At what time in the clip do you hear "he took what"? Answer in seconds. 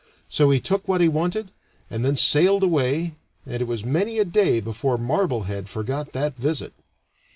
0.49-0.99